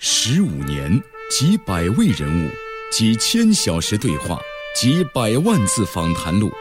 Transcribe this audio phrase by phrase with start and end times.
[0.00, 2.48] 十五年，几百位人物，
[2.92, 4.38] 几千小时对话，
[4.72, 6.52] 几百万字访谈录。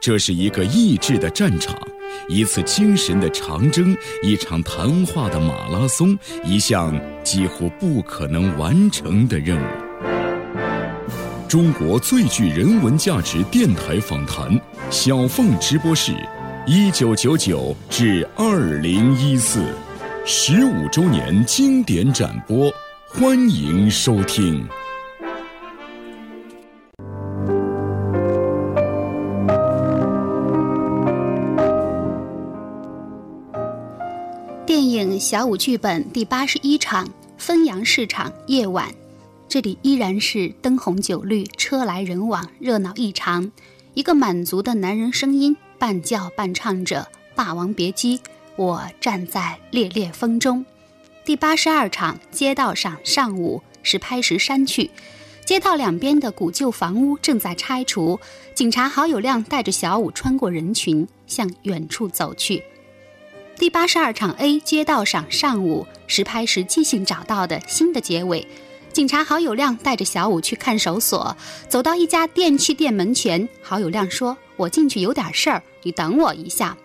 [0.00, 1.78] 这是一个意志的战场，
[2.26, 9.66] 一次精神的长征，一场谈话的马拉松，一项几乎不可能完成的任务。
[11.46, 14.58] 中国最具人文价值电台访谈，
[14.88, 16.14] 小凤直播室，
[16.66, 19.62] 一九九九至二零一四。
[20.30, 22.70] 十五周年经典展播，
[23.08, 24.62] 欢迎收听。
[34.66, 37.08] 电影小五剧本第八十一场：
[37.38, 38.86] 汾阳市场夜晚。
[39.48, 43.50] 这里依然是灯红酒绿、车来人往，热闹异常。
[43.94, 47.00] 一个满族的男人声音半叫半唱着
[47.34, 48.18] 《霸王别姬》。
[48.58, 50.66] 我站在烈烈风中，
[51.24, 54.90] 第八十二场街道上上午是拍石山去，
[55.44, 58.18] 街道两边的古旧房屋正在拆除。
[58.54, 62.60] 警察郝友亮带着小五穿过人群向远处走去。
[63.56, 68.44] 第八十二场 A 街道上上午实拍时即兴找到的新的结尾。
[68.92, 71.36] 警察郝友亮带着小五去看守所，
[71.68, 76.76] 走到一家电器店门前，郝友亮说：“我进去有点事儿，你等我一下。”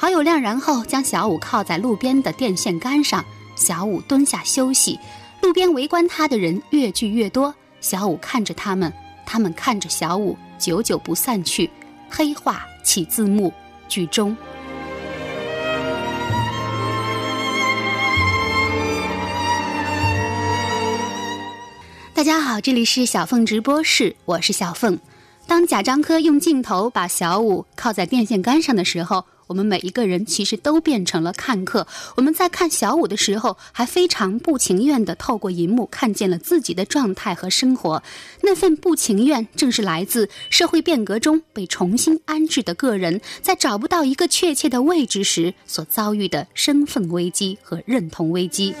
[0.00, 3.22] 郝友亮然后将小五靠在路边的电线杆上，
[3.54, 4.98] 小五蹲下休息。
[5.42, 8.90] 路边围观他的人越聚越多，小五看着他们，
[9.26, 11.70] 他们看着小五，久久不散去。
[12.08, 13.52] 黑化起字幕，
[13.90, 14.34] 剧终。
[22.14, 24.98] 大家好，这里是小凤直播室，我是小凤。
[25.46, 29.22] 当贾樟柯用镜头把小五靠在电线杆上的时候。
[29.50, 31.88] 我们每一个人其实都变成了看客。
[32.14, 38.00] 我们在看小五的时候，还非常不情愿地透过银幕看见了自己的状态和生活。
[38.42, 48.72] 那份不情愿，正是来自社会变革中被重新安置的个人，在找不到一个确切的位置时所遭遇的身份危机和认同危机。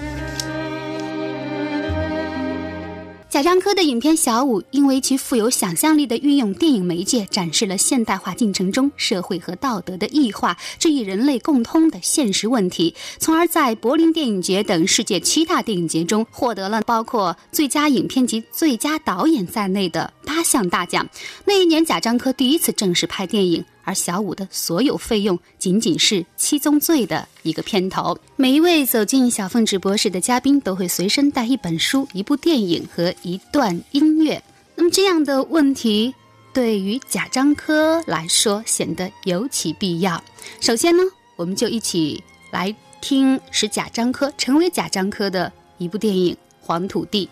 [3.30, 21.08] 贾樟柯的影片《小五》，因为其富有想象力的运用电影媒介，展示了现代化进程中社会和道德的异化这一人类共通的现实问题，从而在柏林电影节等世界七大电影节中获得了包括最佳影片及最佳导演在内的八项大奖。
[21.44, 23.64] 那一年，贾樟柯第一次正式拍电影。
[23.90, 28.16] 而小五的所有费用仅仅是《七宗罪》的一个片头。
[28.36, 34.40] 每一位走进小凤直播室的嘉宾都会随身带一本书、一部电影和一段音乐。
[34.76, 36.14] 那么这样的问题
[36.52, 40.22] 对于贾樟柯来说显得尤其必要。
[40.60, 41.02] 首先呢，
[41.34, 47.26] 我们就一起来听使贾樟柯成为贾樟柯的一部电影《黄土地》。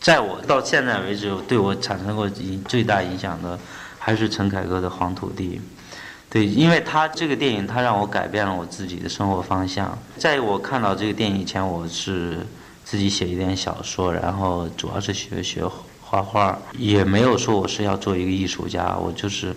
[0.00, 3.56] 在我到现在为止，对我产生过影最大影响的
[4.00, 5.60] 还是陈凯歌的《黄土地》。
[6.32, 9.98] 对，因为他这个电影，他让我改变了我自己的生活方向。
[10.16, 12.38] 在我看到这个电影以前，我是
[12.86, 15.62] 自己写一点小说，然后主要是学学
[16.00, 19.54] 画画，也没有说我是要做一个艺术家，我就是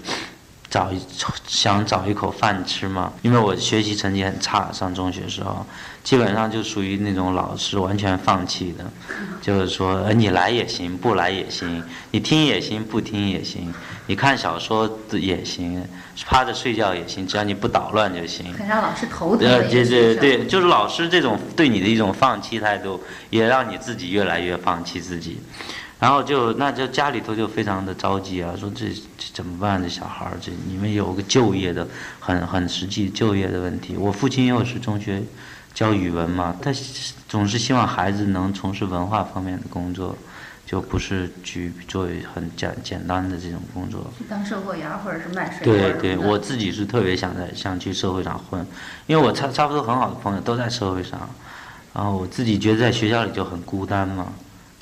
[0.75, 0.99] 找一
[1.47, 3.13] 想找一口饭吃嘛。
[3.21, 5.65] 因为我学习成绩很差，上中学时候，
[6.03, 8.83] 基本上就属于那种老师完全放弃的，
[9.41, 11.81] 就是说，你来也行，不来也行，
[12.11, 13.73] 你听也行，不听也行，
[14.07, 15.81] 你看小说也行。
[16.25, 18.53] 趴着睡觉也行，只要你不捣乱就行。
[18.53, 19.45] 很让老师头疼。
[19.45, 25.41] 呃，对对对，就是老师这种对你的一种放弃态度，也让你自己越来越放弃自己。
[26.05, 29.81] 然后就那就家里头就非常的着急啊，说这这怎么办？
[29.81, 31.87] 这小孩儿这你们有个就业的
[32.19, 33.97] 很很实际就业的问题。
[33.97, 35.23] 我父亲又是中学
[35.73, 36.71] 教语文嘛，他
[37.27, 40.15] 总是希望孩子能从事文化方面的工作。
[40.67, 45.73] 就不是去做很简简单的这种工作，去当售货员或者是卖水果。
[45.73, 48.65] 对对，我自己是特别想在想去社会上混，
[49.05, 51.29] 因为我差差不多很好的朋友都在社会上，
[51.93, 54.33] 然后我自己觉得在学校里就很孤单嘛，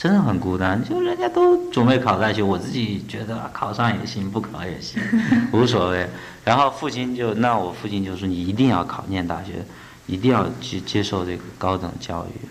[0.03, 0.83] 真的很孤单。
[0.83, 5.01] 就人家都准备考大学，我自己觉得考上也行，不考也行，
[5.53, 6.05] 无所谓。
[6.43, 9.65] 然后父亲就那我父亲就说你一定要考念大学，
[10.05, 12.47] 一定要去接受这个高等教育，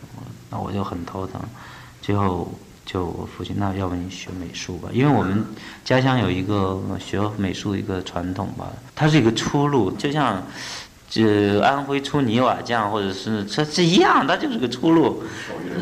[0.48, 1.38] 那我就很头疼，
[2.00, 2.50] 最后。
[2.84, 4.88] 就我父亲，那要不你学美术吧？
[4.92, 5.46] 因为我们
[5.84, 8.66] 家乡有一个学美术的一个传统吧，
[8.96, 10.42] 它是一个出路，就像
[11.14, 15.22] 这安徽出泥瓦匠，或者是这这一样，它就是个出路。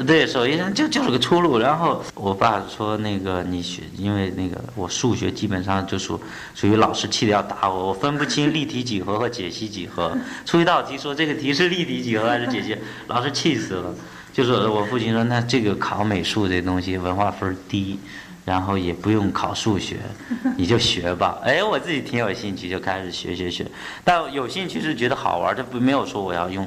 [0.05, 1.57] 对，手艺上就就是个出路。
[1.57, 6.21] 然后我爸说那个你学，因为那个我数学基本上就属
[6.53, 10.19] 属于老师气的要打我，我分不清立体几何和解析几何。
[10.45, 13.95] 出一道题说这个题是立体几何还是解析，老师气死了。
[14.33, 18.01] 就是我父亲说，那这个考美术这东西文化分低，
[18.45, 19.99] 然后也不用考数学，
[20.57, 21.39] 你就学吧。
[21.45, 23.67] 哎，我自己挺有兴趣，就开始学学学。
[24.03, 26.67] 但有兴趣是觉得好玩，这不没有说我要用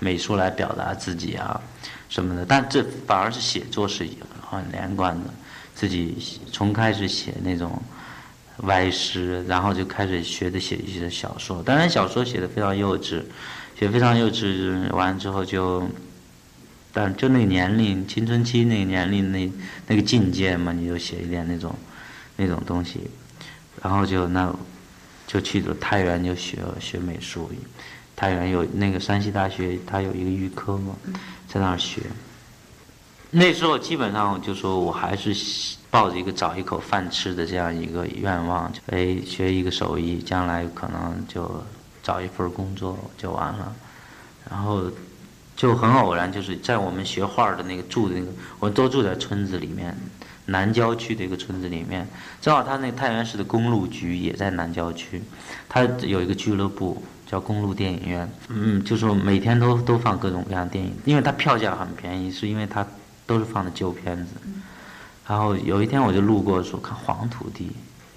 [0.00, 1.60] 美术来表达自己啊
[2.08, 2.44] 什么的。
[2.44, 4.06] 但这反而是写作是
[4.50, 5.30] 很连贯的，
[5.74, 6.16] 自己
[6.52, 7.80] 从开始写那种
[8.58, 11.62] 歪诗，然后就开始学着写一些小说。
[11.62, 13.22] 当然小说写的非常幼稚，
[13.78, 15.88] 写非常幼稚，完了之后就。
[16.96, 19.52] 但就那个年龄，青春期那个年龄，那
[19.88, 21.74] 那个境界嘛，你就写一点那种，
[22.36, 23.00] 那种东西，
[23.82, 24.54] 然后就那，
[25.26, 27.50] 就去了太原就学学美术，
[28.14, 30.94] 太原有那个山西大学，它有一个预科嘛，
[31.48, 32.00] 在那儿学。
[33.32, 35.34] 那时候基本上就说我还是
[35.90, 41.64] 抱着一个找一口饭吃的这样一个愿望，哎，学一个手艺，将来可能就
[42.04, 43.74] 找一份工作就完了，
[44.48, 44.84] 然后。
[45.56, 49.96] 就很偶然，就是在我们学画的那个住的那个，我们都住在村子里面，
[50.46, 52.06] 南郊区的一个村子里面。
[52.40, 55.22] 正好他那个太原市的公路局也在南郊区，
[55.68, 58.28] 他有一个俱乐部叫公路电影院。
[58.48, 62.86] 嗯，就是每天都都放各种各样电影，因为它票价很便宜，是因为它
[63.24, 64.32] 都是放的旧片子。
[65.26, 67.66] 然后有一天我就路过的时候看《黄土地》，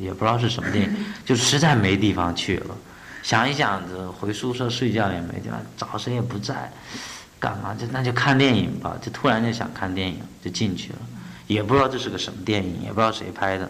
[0.03, 2.75] 也不知道是什么电影， 就实在没地方去了，
[3.23, 6.69] 想一想着回宿舍睡觉也没地方，找谁也不在。
[7.39, 10.99] 干嘛就那就看电影吧，就突然就想看电影，就进去了，
[11.45, 13.69] 也不知道这是个什么电影，也不知道谁拍的。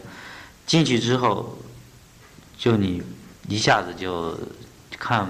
[0.66, 1.58] 进去之后，
[2.58, 3.04] 就你
[3.48, 4.38] 一下子就
[4.98, 5.28] 看，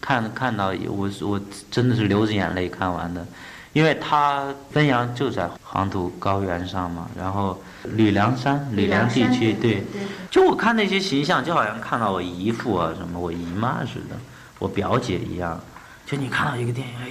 [0.00, 1.40] 看看到我我
[1.70, 3.26] 真的是流着眼泪看完的，
[3.72, 9.82] 因为他汾阳就在黄土高原上嘛，然后吕梁山、吕梁地区，对，
[10.30, 14.16] 就我看那些形象，就好像看到我姨父啊什么我姨妈似的，
[14.58, 15.58] 我表姐一样，
[16.04, 17.08] 就你看到一个电影，哎。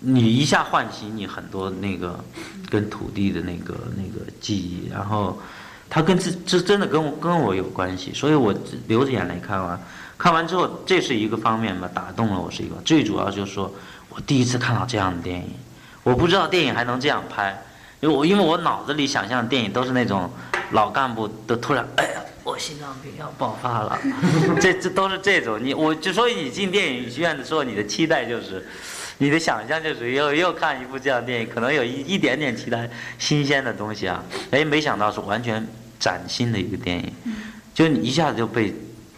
[0.00, 2.22] 你一下唤起你很多那个
[2.70, 5.36] 跟土地的那个那个记忆，然后
[5.90, 8.54] 他跟这这真的跟我跟我有关系，所以我
[8.86, 9.80] 流着眼泪看完，
[10.16, 13.74] 看完之后这是一个方面吧，打动了我是一个，最主要就是说
[14.10, 15.50] 我第一次看到这样的电影，
[16.04, 17.60] 我不知道电影还能这样拍，
[17.98, 20.30] 因为我因为我脑子里想象的电影都是那种
[20.70, 23.98] 老干部都突然哎呀我心脏病要爆发了，
[24.60, 28.64] 这这都是这种你我就所以你进电影院的时候你的期待就是。
[29.20, 32.86] 你的想象就是又又看一部这样的电影，可能有一一点点其他
[33.18, 34.22] 新鲜的东西啊，
[34.52, 35.66] 哎，没想到是完全
[35.98, 37.12] 崭新的一个电影，
[37.74, 38.72] 就你一下子就被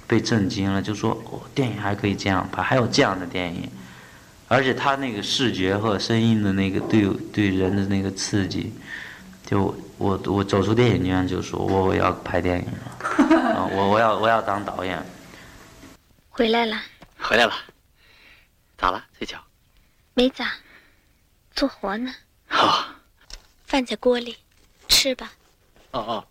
[0.06, 3.70] 被震惊了，就说哦，电影还可以这样拍，还有这样的电影，
[4.48, 8.72] 而且他那个视觉和声音的那个对对人的那个刺激，
[9.46, 14.98] 就我我走出电影院就说我我要拍电影了， 啊我我要我要当导演。
[16.30, 16.76] 回来了。
[17.18, 17.52] 回来了。
[18.78, 19.38] 咋了，翠巧？
[20.14, 20.54] 没咋，
[21.52, 22.14] 做活呢。
[22.46, 22.94] 好，
[23.64, 24.36] 饭在锅里，
[24.88, 25.32] 吃吧。
[25.92, 26.26] 哦哦。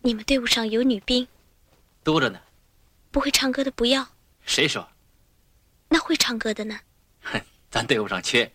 [0.00, 1.26] 你们队伍上有女兵。
[2.04, 2.40] 多着呢。
[3.10, 4.06] 不会唱歌的不要。
[4.44, 4.86] 谁说？
[5.88, 6.78] 那会唱歌的呢？
[7.22, 7.40] 哼，
[7.70, 8.50] 咱队伍上缺。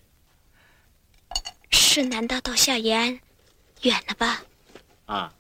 [1.72, 3.20] 是南大到下延安，
[3.82, 4.42] 远了吧？
[5.06, 5.34] 啊，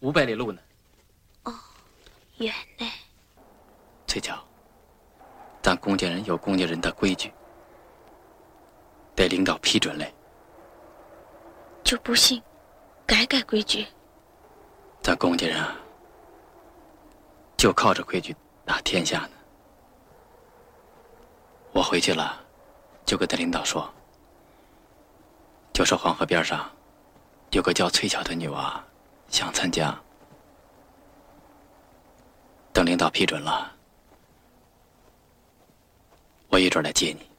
[0.00, 0.60] 五百里路呢。
[1.44, 1.54] 哦，
[2.38, 2.90] 远呢。
[4.06, 4.42] 翠巧，
[5.62, 7.32] 咱公家人有公家人的规矩。
[9.14, 10.12] 得领导批准嘞，
[11.84, 12.42] 就不信
[13.06, 13.86] 改改规矩。
[15.02, 15.76] 咱公家人啊，
[17.56, 19.30] 就靠着规矩打天下呢。
[21.72, 22.40] 我回去了，
[23.04, 23.88] 就跟他领导说，
[25.72, 26.70] 就说黄河边上
[27.50, 28.82] 有个叫翠巧的女娃
[29.28, 29.98] 想参加，
[32.72, 33.72] 等领导批准了，
[36.48, 37.31] 我一准来接你。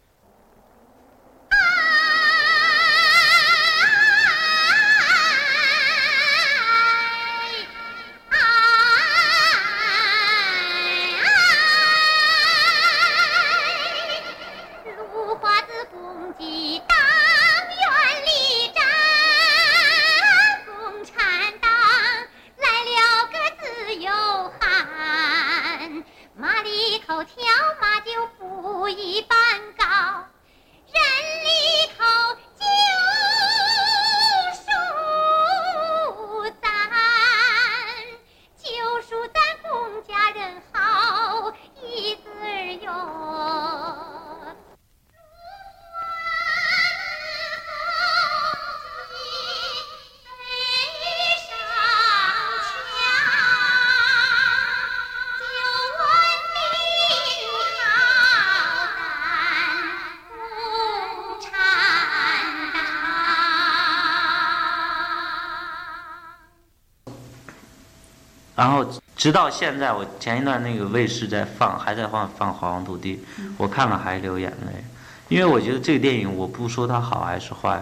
[69.24, 73.24] 直到现在，我前一段那个卫视在放，还在放放《黄黄土地》，
[73.58, 74.84] 我看了还流眼泪，
[75.30, 77.82] 因为我觉得这个电影，我不说它好还是坏，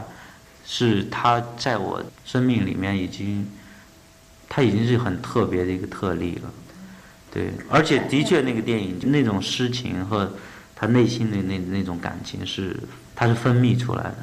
[0.63, 3.51] 是它在我生命里面已经，
[4.47, 6.49] 它已经是很特别的一个特例了。
[7.33, 10.31] 对，而且的确那个电影那种诗情和
[10.75, 12.79] 他内心的那那种感情是，
[13.15, 14.17] 它是分泌出来的，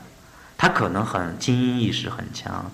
[0.56, 2.70] 他可能很精英意识很强。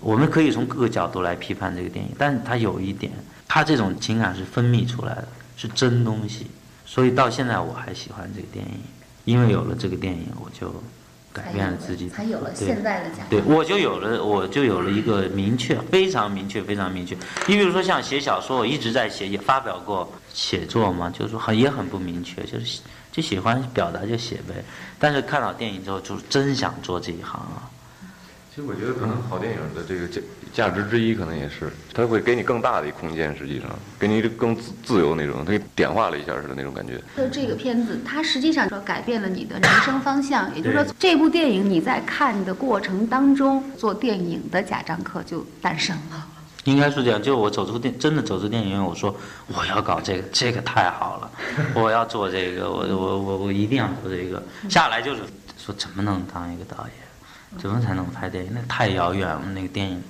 [0.00, 3.12] 我们可以从各个角度来批判这个电影，但是它有一点，
[3.48, 6.46] 它这种情感是分泌出来的，是真东西，
[6.84, 8.80] 所以到现在我还喜欢这个电影，
[9.24, 10.72] 因为有了这个电影，我就
[11.32, 13.24] 改变了自己，才有了现在的家。
[13.30, 17.16] 对，我就有了，我就有了一个明确，非常明确，非常明确。
[17.46, 24.62] 你比如说像写小说，我一直在写，也发表过写作嘛，就是说很也很不明确，就是就喜欢表达就写呗。
[24.98, 27.70] 但是看到电影之后，就真想做这一行啊。
[28.54, 30.20] 其实我觉得，可能好电影的这个价
[30.52, 33.68] 价值之一，可能也是它会给你更大的一空间，实际上
[33.98, 37.02] 给你更自自由那种，它点化了一下似的那种感觉。
[37.16, 46.24] 就这个片子，它实际上说改变了你的人生方向，也就是说，这部电影你在看的过程当中，做电影的贾樟柯就诞生了。
[46.62, 49.12] 应该是这样，就我走出电，真的走出电影院，我说
[49.48, 51.30] 我要搞这个，这个太好了，
[51.74, 54.40] 我要做这个，我我我我一定要做这个。
[54.70, 55.22] 下来就是
[55.58, 57.03] 说，怎么能当一个导演？
[57.58, 58.50] 怎么才能拍电影？
[58.54, 59.42] 那太遥远了。
[59.54, 60.02] 那个电影，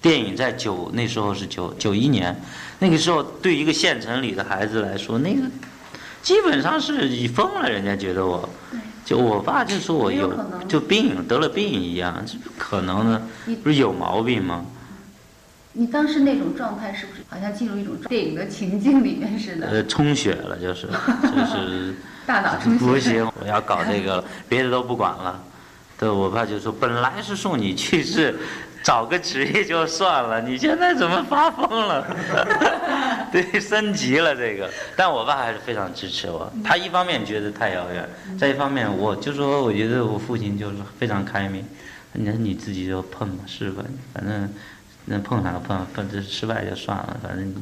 [0.00, 2.34] 电影在九那时候是九九一年，
[2.78, 5.42] 那个时候对一个县城里的孩子来说，那个
[6.22, 7.68] 基本上是已疯了。
[7.68, 8.48] 人家觉得我，
[9.04, 10.32] 就我爸就说我有
[10.68, 13.22] 就病得了病一样，这不可能的，
[13.62, 14.64] 不是有毛病吗？
[15.76, 19.66] 你当时那种状态是不是好像进入一种电影的情境里面似的？
[19.66, 21.92] 呃，充血了，就是就是
[22.24, 22.78] 大脑充血。
[22.86, 25.42] 不行，我要搞这个了，别的都不管了。
[25.98, 28.36] 对我爸就说：“本来是送你去世，
[28.82, 32.04] 找个职业就算了，你现在怎么发疯了？
[33.32, 34.68] 对，升级了这个。
[34.96, 36.52] 但我爸还是非常支持我。
[36.64, 38.08] 他一方面觉得太遥远，
[38.38, 41.64] 再一方面我就说，我觉得我父亲就是非常开明。
[42.12, 43.82] 你看你自己就碰吧，试吧，
[44.12, 44.48] 反正
[45.06, 47.54] 能碰上碰，碰这失败就算了，反正你。”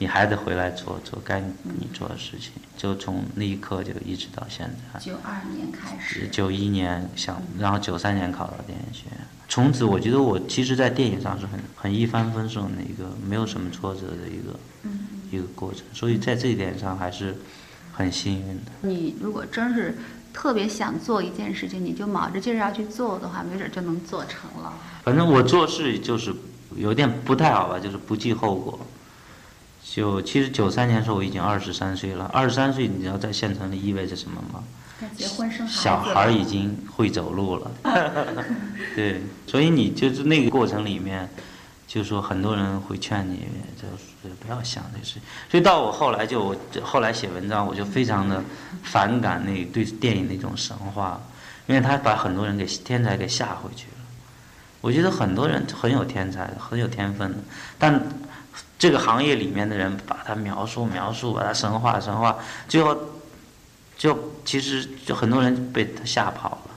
[0.00, 4.98] 你还得回来做做该你做的事情，就从那一刻就一直到现在。
[4.98, 6.26] 九二年开始。
[6.28, 14.58] 九一年想，然后九三年考到电影学院，从此我觉得我其实，在电影上是很很一帆风顺的一个，没有什么挫折的一个
[15.30, 17.36] 一个过程，所以在这一点上还是
[17.92, 18.72] 很幸运的。
[18.80, 19.98] 你如果真是
[20.32, 24.72] 特别想做一件事情，你就卯着劲儿要去做的话，没准就能做成了。
[25.04, 26.34] 反正我做事就是
[26.76, 28.78] 有点不太好吧，就是不计后果。
[29.82, 34.62] 就其实九三年时候我已经二十三岁了，二十三岁你知道在县城里意味着什么吗？
[35.16, 35.80] 结婚生孩子。
[35.80, 37.70] 小孩已经会走路了。
[38.94, 41.28] 对，所以你就是那个过程里面，
[41.88, 43.46] 就说很多人会劝你，
[43.80, 43.88] 就
[44.28, 45.18] 是不要想这事。
[45.50, 48.44] 所以到我后来就后来写文章，我就非常的
[48.82, 51.20] 反感那对电影那种神话，
[51.66, 53.99] 因为他把很多人给天才给吓回去了。
[54.80, 57.38] 我觉得很多人很有天才，很有天分的，
[57.78, 58.02] 但。
[58.78, 62.96] 这个行业里面的人把它描述描述，把它神话神话，最后
[63.94, 66.70] 就其实就很多人被他吓跑了，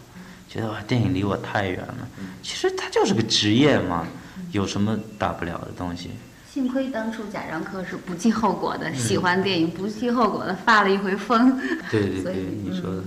[0.49, 1.95] 觉得哇电影离我太远了。
[2.41, 4.05] 其实他就是个职业嘛，
[4.51, 6.11] 有什么大不了的东西？
[6.51, 11.57] 幸亏当初贾樟柯是不计后果的，喜欢电影不计后果的发了一回疯。
[11.89, 13.01] 对对对，你说的。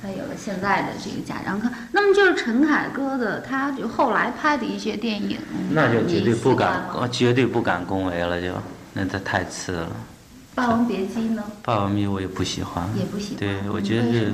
[0.00, 1.68] 才有了现在的这个贾樟柯。
[1.92, 5.38] 那么就是陈凯歌的，他就后来拍的一些电影，
[5.70, 8.52] 那就绝对不敢，绝对不敢恭维了，就
[8.92, 9.86] 那他太次了。
[10.54, 11.42] 《霸王别姬》呢？
[11.64, 13.38] 《霸王别姬》我也不喜欢，也不喜欢。
[13.38, 14.32] 对，我觉得是。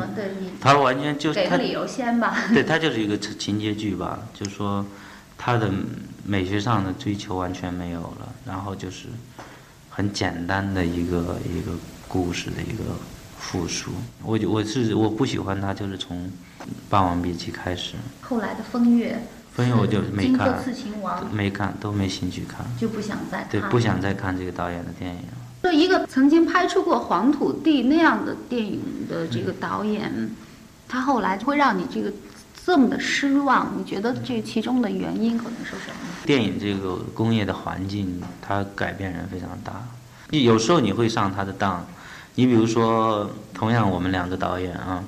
[0.61, 2.37] 他完全就给个理由先吧。
[2.52, 4.85] 对他就是一个情节剧吧，就是说
[5.37, 5.71] 他的
[6.25, 9.07] 美学上的追求完全没有了，然后就是
[9.88, 11.71] 很简单的一个一个
[12.09, 12.83] 故事的一个。
[13.38, 13.92] 复述，
[14.23, 16.26] 我我是我不喜欢他，就是从
[16.90, 17.95] 《霸王别姬》开始。
[18.21, 19.14] 后来的《风月》，
[19.57, 23.49] 风月我就没看，刺秦王没看，都没兴趣看，就不想再看。
[23.50, 25.21] 对，不想再看这个导演的电影。
[25.62, 30.30] 就一个曾经拍出过《黄土地》那样的电影的这个导演，
[30.87, 32.12] 他后来会让你这个
[32.66, 33.73] 这么的失望？
[33.78, 36.26] 你觉得这其中的原因可能是什么？
[36.26, 39.73] 电影这个工业的环境，它改变人非常大，
[40.30, 41.87] 有时候你会上他的当。
[42.38, 45.02] 你比如说，同样我们两个导演啊，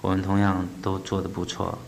[0.00, 1.78] 我们同样都做的不错，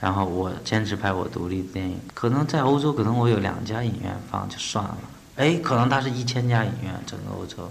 [0.00, 4.96] 然后我坚持拍我独立的电影，可能在欧洲，可能我有两家影院放就算了，
[5.36, 7.70] 哎，可能它是一千家影院整个欧洲，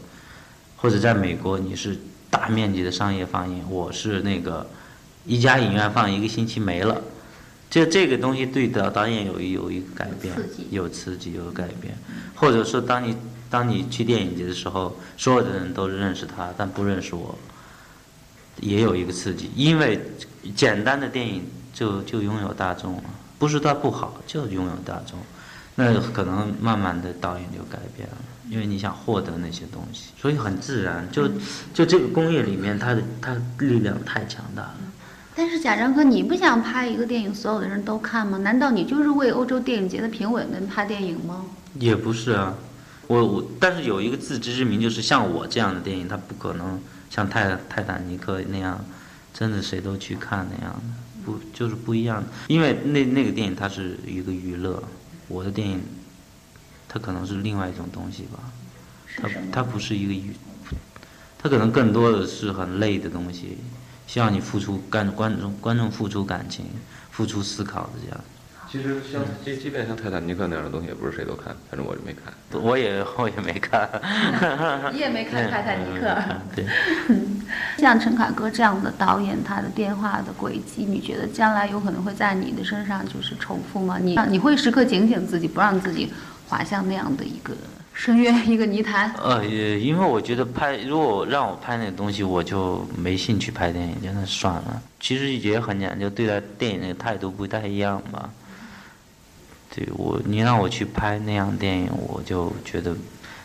[0.77, 1.97] 或者在美国你是
[2.29, 4.69] 大面积的商业放映，我是那个
[5.25, 7.01] 一家影院放一个星期没了，
[7.67, 11.97] 这这个东西对导导演有一有一个改变刺，有刺激，有改变，
[12.35, 13.17] 或者说当你
[13.49, 17.37] 当你去电影节的时候，所有的人都认识他，但不认识我，
[18.61, 19.99] 也有一个刺激，因为
[20.55, 23.03] 简单的电影就就拥有大众了，
[23.37, 25.17] 不是它不好，就拥有大众，
[25.75, 28.17] 那可能慢慢的导演就改变了，
[28.49, 31.27] 因为你想获得那些东西，所以很自然，就
[31.73, 34.77] 就这个工业里面，它的它力量太强大了。
[35.35, 38.37] 但是贾樟柯，你不想拍一个电影所有的人都看吗？
[38.39, 41.45] 难道你就是为欧洲电影节的评委们拍电影吗？
[41.75, 42.53] 也不是啊，
[43.09, 48.85] 我我但是有一个自知之明，就是像我这样的电影，它不可能像泰泰坦尼克那样，
[49.33, 52.27] 真的谁都去看那样的，不就是不一样的。
[52.47, 54.83] 因为那那个电影它是一个娱乐，
[55.27, 55.81] 我的电影，
[56.87, 58.39] 它可能是另外一种东西吧，
[59.17, 60.31] 它它不是一个娱，
[61.39, 63.57] 它可能更多的是很累的东西，
[64.05, 66.67] 需要你付出观观众观众付出感情、
[67.09, 68.23] 付出思考的这样。
[68.71, 72.31] 其实像即即便像泰坦尼克那样的东西，也不是谁都看，反正我就没看。
[72.61, 73.89] 我也我也没看，
[74.93, 76.15] 你也没看泰坦尼克。
[76.55, 76.65] 对。
[77.77, 83.97] 像陈凯歌这样的导演，他的电话的轨迹，你觉得将来有可能会在你的身上就是重复吗？
[83.99, 86.11] 你你会时刻警醒自己，不让自己
[86.47, 87.55] 滑向那样的一个
[87.93, 89.11] 深渊、一个泥潭？
[89.23, 94.79] 呃，也因为我觉得拍，如果让我拍那个东西，我就没兴趣拍电影，就那算了。
[94.99, 98.29] 其实也很讲究，对待电影的态度不太一样吧。
[99.75, 102.95] 对我，你让我去拍那样电影，我就觉得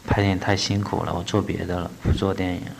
[0.06, 2.76] 拍电影太辛苦了，我做别的了，不做电影了。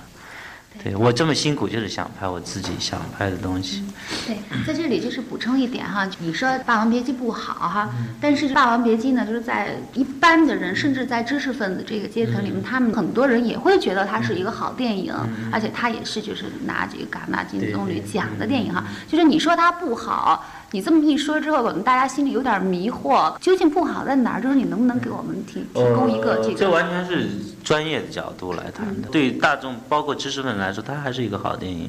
[0.83, 3.85] 对我这么辛苦，就是想拍我自己想拍的东西。
[4.27, 4.37] 对，
[4.67, 7.89] 在这里就是补充一点哈，你说《霸王别姬》不好哈，
[8.21, 15.15] 但是《霸王别姬》呢，就是在一般的人，甚至在知识分子这个阶层里面，他们很多人也会觉得它是一个好电影，
[15.53, 18.85] 而且它也是就是拿这个戛纳金棕榈奖的电影哈。
[19.07, 24.43] 就是你说它不好，你这么一说之后，可能大家心里有点迷惑，究竟不好在哪儿？
[24.43, 26.55] 就是你能不能给我们提提供一个这个？
[26.57, 27.29] 这完全是
[27.63, 31.89] 专业的角度来谈的，对于大众，包括知识分子来说，它还是一个好电影。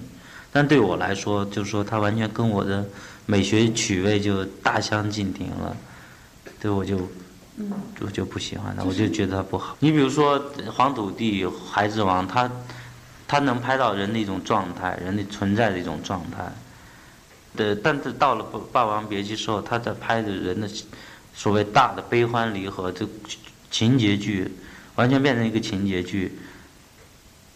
[0.52, 2.86] 但对我来说，就是说它完全跟我的
[3.26, 5.76] 美学趣味就大相径庭了，
[6.62, 7.00] 对我就，
[8.02, 9.76] 我就不喜欢它，我就觉得它不好。
[9.80, 10.40] 你比如说
[10.72, 12.48] 《黄土地》《孩子王》，它，
[13.28, 16.54] 它能拍到人的一种状态，人的存在的一种状态。
[17.56, 20.70] 对，但是到了《霸王别姬》之后，他在拍的人的
[21.34, 23.08] 所谓大的悲欢离合，就
[23.72, 24.52] 情节剧，
[24.96, 26.38] 完全变成一个情节剧，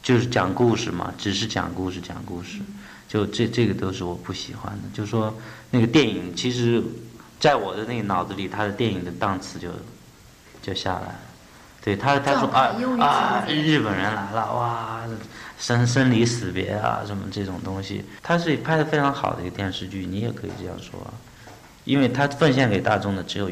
[0.01, 2.59] 就是讲故事嘛，只是讲故事，讲故事。
[3.07, 5.35] 就这这个都是我不喜欢的，就说
[5.71, 6.83] 那个电影，其实，
[7.39, 9.69] 在我的那个脑子里，他的电影的档次就
[10.61, 11.19] 就下来了。
[11.81, 15.01] 对他他说啊啊，日本人来了哇，
[15.59, 21.13] 生生离死别啊什么这种东西，它是拍的非常好的一个电视剧，你也可以这样说，
[21.83, 23.51] 因为它奉献给大众的只有，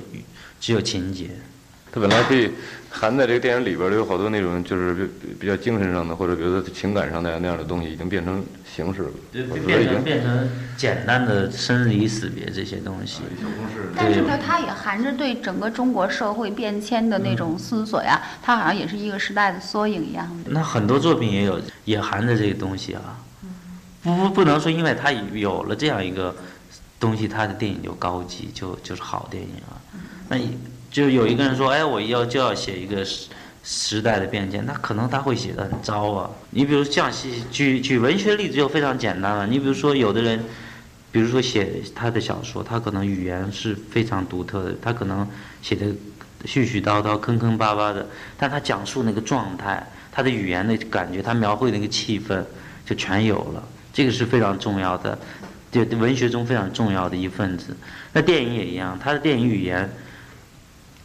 [0.60, 1.30] 只有情节。
[1.98, 2.52] 它本来可以
[2.92, 13.22] 含在这个电影里边的有好多那种就是比比较精神上的或者比如说情感上的那样的东西，已经变成形式了，就变成变成简单的生离死别这些东西。
[13.96, 20.52] 但是呢，它也含着对整个中国社会变迁的那种思索呀，它好像也是一个时代的缩影一样的。
[20.52, 23.20] 那很多作品也有也含着这个东西啊，
[24.04, 26.36] 不不不能说因为它有了这样一个
[27.00, 29.82] 东西，它的电影就高级，就就是好电影啊。
[30.30, 30.38] 那
[30.98, 33.28] 就有一个人说，哎，我要就要写一个时
[33.64, 36.28] 时代的变迁，那可能他会写的很糟啊。
[36.50, 37.12] 你比如像
[37.52, 40.44] 举举文学例子就非常简单了，你比如说有的人，
[41.12, 45.30] 比如说写他的小说，他可能语言是非常独特的，他可能
[45.62, 45.86] 写的
[46.46, 48.04] 絮絮叨叨、坑坑巴巴的，
[48.36, 52.44] 但他讲述那个状态，他的语言的感觉，他描绘那个气氛
[52.88, 55.16] 就全有了，这个是非常重要的，
[55.72, 57.78] 就文学中非常重要的一份子。
[58.12, 59.88] 那电影也一样，他的电影语言。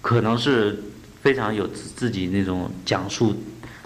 [0.03, 0.79] 可能是
[1.23, 3.35] 非常有自自己那种讲述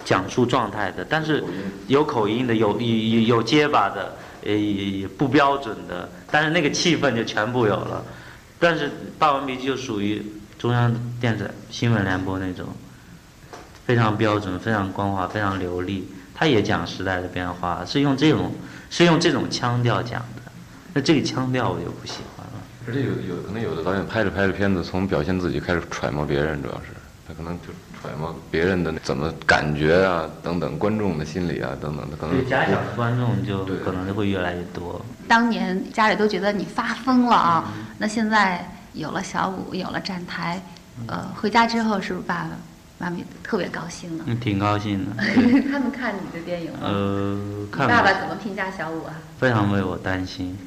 [0.03, 1.41] 讲述状态的，但是
[1.87, 4.53] 有口音的，有有有结巴的，呃，
[5.17, 8.03] 不标准的，但是那个气氛就全部有了。
[8.59, 8.87] 但是
[9.19, 10.25] 《霸王别姬》就属于
[10.57, 12.65] 中央电视新闻联播那种，
[13.85, 16.09] 非常标准、非常光滑、非常流利。
[16.33, 18.51] 他也讲时代的变化，是用这种
[18.89, 20.51] 是用这种腔调讲的。
[20.93, 22.36] 那这个腔调我就不喜欢。
[22.87, 26.93] 而且有有可能有的导演拍着拍着片子，从表现自己开始揣摩别人，主要是
[27.27, 27.67] 他可能就
[28.01, 35.05] 揣摩别人的怎么感觉啊，等等观众的心理啊，等等，他可能对假想的观众就可能就会越来越多。
[35.27, 40.61] 当年家里都觉得你发疯了啊，那现在有了小五，有了站台，
[41.07, 42.51] 呃，回家之后是不是爸爸
[42.99, 44.23] 妈妈特别高兴呢？
[44.27, 45.23] 嗯，挺高兴的。
[45.69, 46.79] 他们看你的电影了？
[46.87, 47.37] 呃，
[47.69, 49.13] 看爸爸怎么评价小五啊？
[49.37, 50.57] 非常为我担心，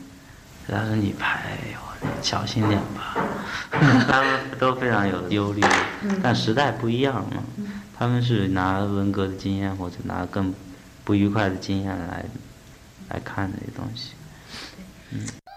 [0.68, 1.40] 他说你拍
[1.82, 1.89] 我。
[2.22, 3.16] 小心点吧。
[3.70, 5.62] 他们都非常有忧虑，
[6.22, 7.42] 但时代不一样了。
[7.96, 10.54] 他们是拿文革的经验或者拿更
[11.04, 12.24] 不愉快的经验来
[13.10, 14.12] 来看这些东西。
[15.10, 15.49] 在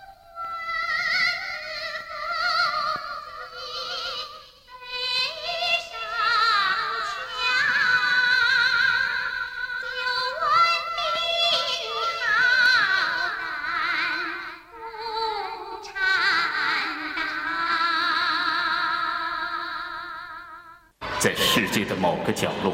[22.34, 22.74] 个角落，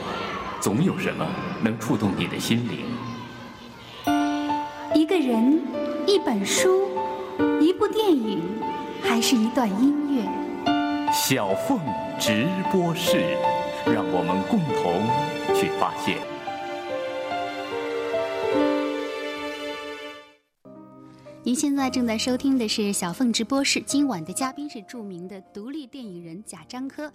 [0.61, 1.27] 总有什么
[1.61, 2.85] 能触动你的心灵。
[4.95, 5.61] 一个人，
[6.07, 6.87] 一本书，
[7.59, 8.41] 一部电影，
[9.03, 11.11] 还是一段音乐？
[11.11, 11.77] 小凤
[12.17, 13.37] 直播室，
[13.85, 16.17] 让我们共同去发现。
[21.43, 27.11] 您现在正在收听的是小凤直播室，今晚的嘉宾是著名的独立电影人贾樟柯。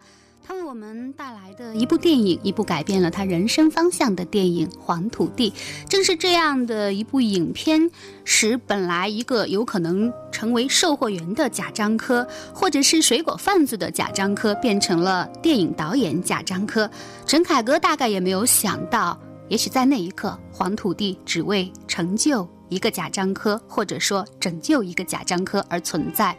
[0.46, 5.50] 他为我们带来的一部电影，一部改变了他人生方向的电影《黄土地》，
[5.88, 7.90] 正是这样的一部影片，
[8.24, 16.90] 使本来一个有可能成为售货员的贾樟柯，或者是水果贩子的贾樟柯，变成了电影导演贾樟柯。
[17.24, 26.36] 陈凯歌大概也没有想到，也许在那一刻，《黄土地》只为成就一个贾樟柯，或者说拯救一个贾樟柯而存在。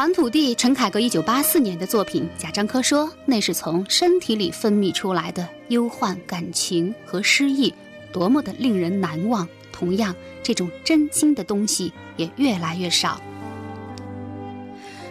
[0.00, 2.26] 黄土地，陈凯歌一九八四年的作品。
[2.38, 7.74] 贾樟柯说，那是从身体里分泌出来的忧患、感情和诗意，
[8.10, 9.46] 多么的令人难忘。
[9.70, 13.20] 同样，这种真心的东西也越来越少。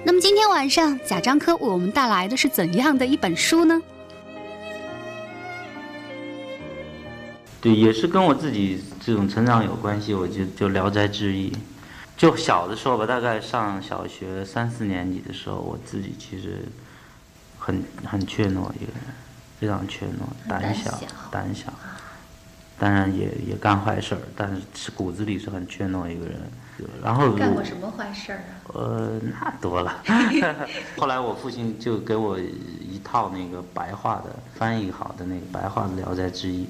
[0.04, 3.80] 那么今天晚上，贾樟柯为我们带来的是怎样的一本书呢？
[7.62, 10.16] 对，也是跟我自己这种成长有关系。
[10.16, 11.52] 我就就《聊斋志异》。
[12.20, 16.66] 就小的时候吧，大概上小学三四年级的时候，我自己其实
[17.58, 19.02] 很很怯懦一个人，
[19.58, 21.00] 非常怯懦，胆小，
[21.32, 21.72] 胆小，
[22.78, 26.42] 当然也也干坏事儿，但是是骨子里是很怯懦一个人。
[27.02, 28.52] 然后干过什么坏事儿啊？
[28.74, 30.04] 呃，那多了。
[30.98, 36.66] 后来我父亲就给我一套那个白话的翻译好的那个白话的《聊斋志异》，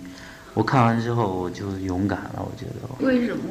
[0.53, 3.05] 我看完之后我就勇敢了，我觉得。
[3.05, 3.43] 为什么？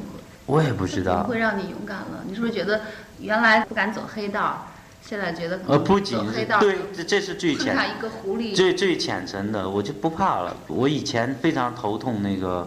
[0.49, 2.25] 我也不知道，会让你勇敢了。
[2.27, 2.81] 你是不是觉得
[3.21, 4.67] 原来不敢走黑道，
[5.03, 10.57] 现在觉得呃不仅是对，这这是最浅一个狐狸最最浅层的，我就不怕了。
[10.67, 12.67] 我以前非常头痛那个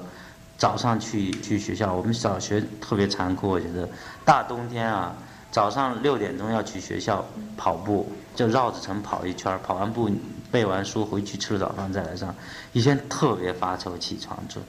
[0.59, 3.89] 早上去去学校，我们小学特别残酷，我觉得
[4.23, 5.15] 大冬天啊，
[5.51, 7.25] 早上六点钟要去学校
[7.57, 10.07] 跑步，就绕着城跑一圈，跑完步
[10.51, 12.35] 背完书回去吃了早饭再来上。
[12.73, 14.61] 以前特别发愁起床就，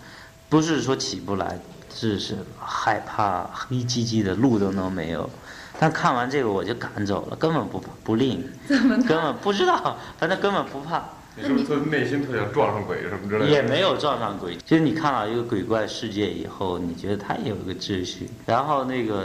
[0.48, 1.58] 不是说起不来。
[1.94, 5.28] 是是害怕黑漆漆的路灯都没有，
[5.78, 11.02] 但看完这个我就赶走了，根本不不吝， 根本不知道，反正根本不怕。
[11.34, 13.50] 你是特内心特想撞上鬼什么之类的？
[13.50, 18.28] 也没有撞上鬼，其实你看到一个鬼怪世界以后，你觉得它也有一个秩序。
[18.44, 19.24] 然后那个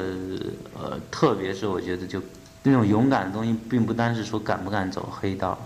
[0.74, 2.22] 呃，特别是我觉得就
[2.64, 5.58] 那种勇敢的东西，并不单是说敢不敢走黑道。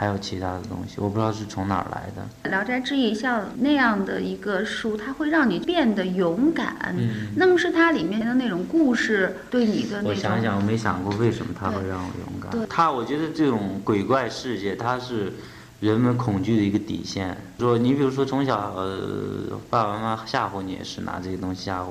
[0.00, 2.26] 还有其他的东西，我不知道是从哪儿来的。
[2.50, 6.94] 《聊斋志异》像那样的一个书，它会让你变得勇敢。
[6.96, 10.08] 嗯，那么是它里面的那种故事对你的那种。
[10.08, 12.66] 我想想，我没想过为什么它会让我勇敢。
[12.66, 15.34] 它，我觉得这种鬼怪世界，它是
[15.80, 17.36] 人们恐惧的一个底线。
[17.58, 21.88] 说你比如说从小呃爸爸妈妈吓唬你，也是拿这些东西吓唬。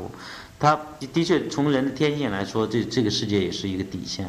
[0.58, 0.76] 他
[1.14, 4.26] 的确从人的天性来说，这这个世界也是一个底线。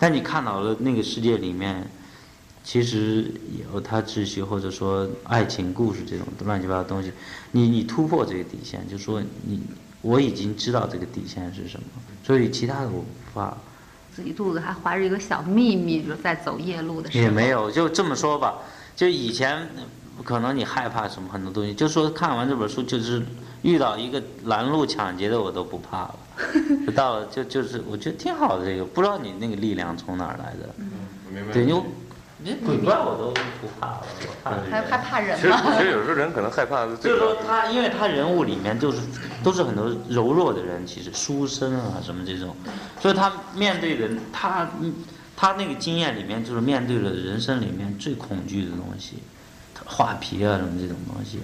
[0.00, 1.86] 但你看到了那个世界里面。
[2.70, 3.28] 其实
[3.74, 7.10] 有他秩序，或者说爱情故事这种乱七八糟东西，
[7.50, 9.60] 你你突破这个底线，就说你
[10.02, 11.86] 我已经知道这个底线是什么，
[12.22, 13.52] 所以其他的我不怕。
[14.14, 17.24] 自己肚子还怀着一个小秘密，就在走夜路的时候。
[17.24, 18.58] 也没有，就这么说吧，
[18.94, 19.68] 就以前
[20.22, 23.20] 可能你害怕什么很多东西，就说看完这本书，就是
[23.62, 26.18] 遇到一个拦路抢劫的我都不怕了。
[26.86, 30.72] 就到了就就是我觉得挺好的这个，不知道你那个力量从哪儿来的。
[30.78, 30.88] 嗯，
[31.34, 31.52] 明白。
[31.52, 31.82] 对，因为。
[32.42, 35.60] 连鬼怪我都不怕了，我怕还还怕人吗？
[35.62, 36.96] 其实其实有时候人可能害怕的。
[36.96, 38.98] 就是说他，因为他人物里面就是
[39.42, 42.56] 都是很多柔弱的人，其实书生啊什么这种，
[42.98, 44.70] 所以他面对的他
[45.36, 49.18] 他那个经验里面就是面对了人生里面最恐惧的东西，
[49.84, 51.40] 画皮啊什么这种东西，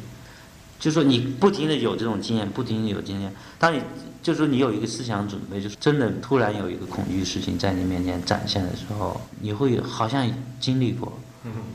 [0.79, 3.81] 就说你不停的有这种经验，不停的有经验，当你。
[4.27, 11.13] 就是说，你有一个思想准备，就是真的突然有一个恐惧事情在你面前展现的时候，你会好像经历过，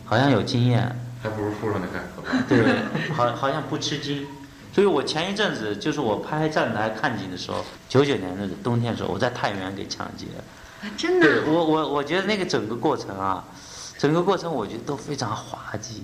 [0.04, 2.42] 好像有经验，还不如书上那还可怕。
[2.50, 4.28] 对，好好像不吃惊。
[4.74, 10.26] 所以我前一阵子就是我拍站台看景的时候，九九年的冬天的时候，我在太原给抢劫，
[10.98, 13.46] 真的对我我我觉得那个整个过程啊，
[13.98, 16.04] 整个过程我觉得都非常滑稽，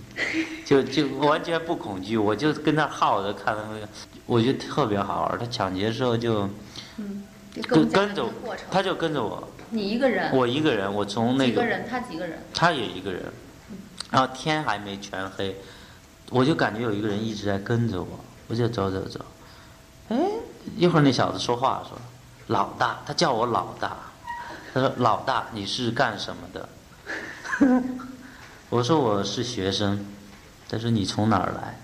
[0.66, 3.90] 就就完全不恐惧，我就跟那儿耗着看那个，
[4.28, 5.40] 我觉得特别好玩。
[5.40, 6.48] 他抢劫的时候就
[7.54, 8.24] 就跟着
[8.70, 13.24] 他就跟着我，你一个人，我一个人，我从那个几个人，他几个人，他也一个人，
[14.12, 15.56] 然后天还没全黑，
[16.30, 19.20] 我就感觉有一个人一直在跟着我，我就走走走，
[20.10, 20.18] 哎，
[20.76, 21.98] 一会儿那小子说话说，
[22.48, 23.98] 老大，他叫我老大，
[24.74, 26.70] 他说老大你是干什么的？
[28.70, 30.06] 我说我是学生，
[30.70, 31.80] 他说你从哪儿来？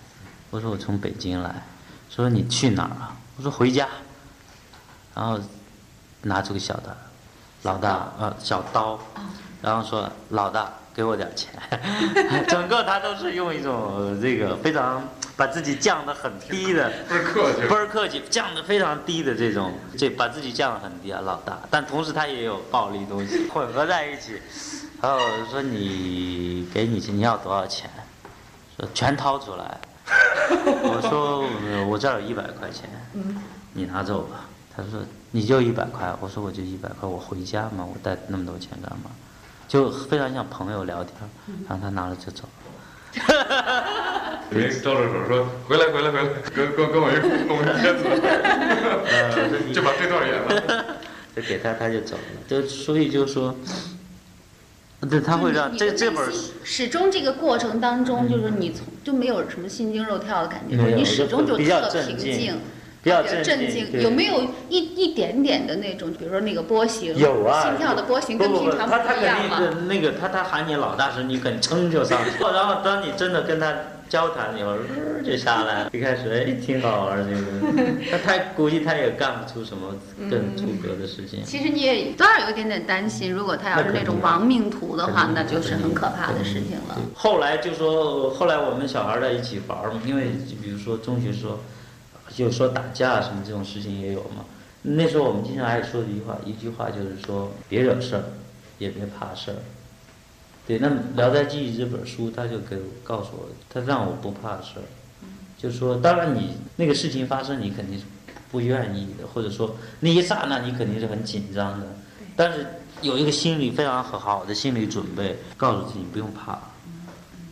[0.51, 1.65] 我说我从北京来，
[2.09, 3.15] 说你去哪儿啊？
[3.37, 3.87] 我说回家，
[5.15, 5.39] 然后
[6.21, 6.95] 拿出个小的，
[7.63, 8.99] 老大呃小刀，
[9.61, 11.51] 然后说老大给我点钱，
[12.47, 15.01] 整个他都是用一种呃这个非常
[15.35, 24.39] 把自己降得很低的，不是客气倍儿客气，降得非常低的这种，这把自己降得很低啊，老大，但同时他也有暴力东西 混合在一起。
[25.01, 25.19] 然后
[25.51, 27.89] 说你给你钱，你要多少钱？
[28.77, 29.77] 说全掏出来。
[30.83, 32.89] 我说呃我这儿有一百块钱，
[33.73, 34.45] 你拿走吧。
[34.75, 39.11] 他说你就一百块，我说我就一百块，我回家嘛，我带那么多钱干嘛？
[39.67, 41.13] 就非常像朋友聊天，
[41.67, 42.47] 然后他拿了就走。
[44.49, 48.03] 人招着手说回来回来回来，跟跟跟我一块儿弄一片子，
[49.73, 50.85] 就把这段演了。
[51.35, 52.21] 就给他，他就走了。
[52.47, 53.55] 就所以就说，
[55.09, 62.55] 对，他会让你这这心始终这个过程当中，就是你从就没有什么心惊肉跳的感觉，你始终就特平静静。
[63.03, 69.57] 比较比较镇静，有没有一一点点的那种，比如说那个波形，有啊，心跳的波形跟平常不一样吗？
[69.59, 73.73] 肯定那个他他喊你老大时，你肯撑就上去， 然后当你真的跟他
[74.09, 75.87] 交谈以后，呃就下来。
[75.91, 79.95] 一开始哎挺好玩儿这个， 他他估计他也干不出什么
[80.29, 81.43] 更出格的事情。
[81.43, 86.97] 其实你也多少有一点点担心，如果他要是那种亡命徒的话，那就是很可怕的事情了。
[87.15, 91.59] 后来就说，后来我们小孩儿在一起玩儿嘛，因为就比如说中学时候，
[92.29, 94.45] 就说打架什么这种事情也有嘛。
[94.81, 98.23] 那时候我们经常爱说的一句话，一句话就是说别惹事儿，
[98.79, 99.55] 也别怕事儿。
[100.65, 104.83] 对，那《聊斋记忆》这本书，他就给我告诉我，他让我不怕事儿，
[105.57, 108.05] 就是说，当然你那个事情发生，你肯定是
[108.49, 111.87] 不愿意的，或者说那一刹那你肯定是很紧张的，
[112.35, 112.65] 但是
[113.01, 116.57] 有一个心理非常好的心理准备，告诉自己你不用怕。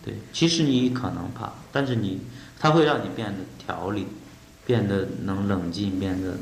[0.03, 2.19] 对，其实你可能怕，但是你
[2.59, 4.07] 它会让你变得条理，
[4.65, 6.37] 变得能冷静，变得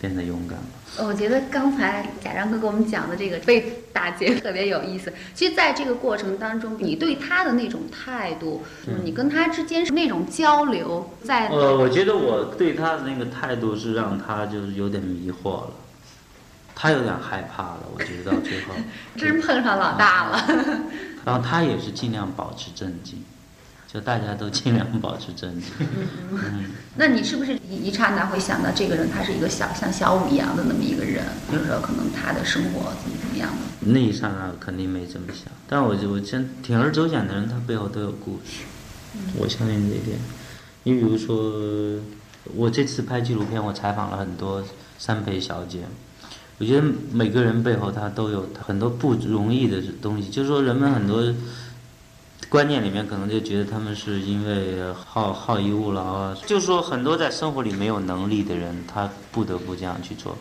[0.00, 1.06] 变得勇敢了。
[1.06, 5.12] 我觉得刚才贾樟柯给我们讲的这个被打劫特别有意思。
[5.34, 15.70] 其实，在这个过程当中，你对他的那种态度，就是你跟他之间是那种交流，在呃，我觉得我对他的那个态度是让他就是有点迷惑了，
[16.74, 17.80] 他有点害怕了。
[17.94, 18.74] 我觉得到最后，
[19.16, 20.46] 真碰上老大了。
[21.24, 23.22] 然后他也是尽量保持镇静，
[23.92, 25.70] 就大家都尽量保持镇静。
[26.32, 31.24] 嗯，那你是不是一一刹那会想到这个人他是一个小像小五一样的那么一个人？
[31.50, 33.92] 比如说，可能他的生活怎么怎么样的？
[33.92, 38.64] 那一刹那肯定没这么想，但我就我真铤而走险的人，他背后都有故事，
[39.38, 40.18] 我相信这一点。
[40.82, 42.02] 你比如说，
[42.54, 44.62] 我这次拍纪录片，我采访了很多
[44.98, 45.80] 三陪小姐，
[46.58, 51.22] 我觉得每个人背后他都有很多不容易的东西，就是说人们很多
[52.48, 60.36] 观念里面可能就觉得他们是因为好好逸恶劳啊，就是说很多在生活里没有能力的人，他不得不这样去做。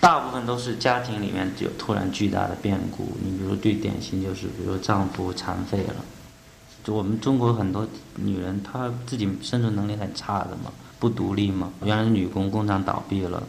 [0.00, 5.96] 大部分都是家庭里面有突然巨大的变故，你比如最典型就是，比如丈夫残废了，
[6.82, 13.42] 就我们中国很多女人她自己生存能力很差的嘛，不独立嘛，原来是女工，工厂倒闭了，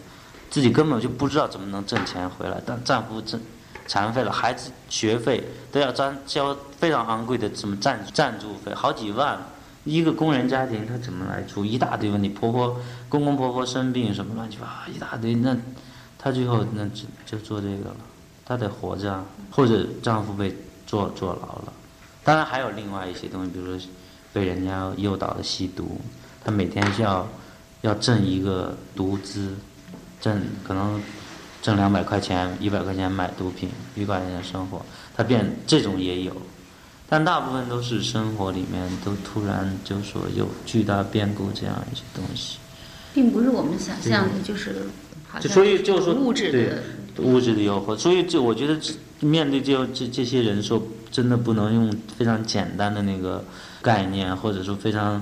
[0.50, 3.40] 自己根本就不知道怎么能挣钱回来，但丈夫挣
[3.88, 9.38] 残废了，孩子学费都要交交非常昂贵的什么赞助赞助费，好几万。
[9.86, 12.30] 一个工人家庭，他怎么来出一大堆问题？
[12.30, 15.58] 婆婆、公公婆婆生病什么乱七八糟一大堆，那
[16.18, 17.96] 她最后那就就做这个了，
[18.46, 20.56] 她得活着，或者丈夫被
[20.88, 21.74] 坐坐牢了。
[22.24, 23.88] 当然还有另外一些东西，比如说
[24.32, 26.00] 被人家诱导的吸毒，
[26.46, 27.28] 她每天需要
[27.82, 29.54] 要挣一个毒资，
[30.22, 31.02] 挣可能
[31.64, 34.86] 挣两百块钱、一百块钱买毒品，一百块钱生活，
[35.18, 36.32] 他变这种也有。
[37.10, 42.58] 但大部分都是生活里面都突然就说有巨大变故这样一些东西，
[43.14, 44.88] 并不是我们想象的，就是
[45.48, 46.52] 所以就是说物质的。
[46.52, 48.76] 对物质的诱惑，所以就我觉得
[49.20, 53.46] 面对这这这些人说，真的不能用非常简单的那个
[53.84, 55.22] 概念，或者说非常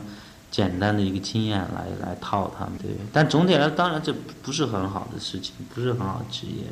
[0.52, 2.92] 简单的一个经验来来套他们，对。
[3.12, 6.66] 但总体来说，当然这不是很好的事情，不是很好的职业。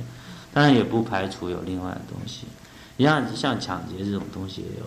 [0.53, 2.45] 当然也不排除有另外的东西，
[2.97, 4.85] 你像像抢劫这种东西也有。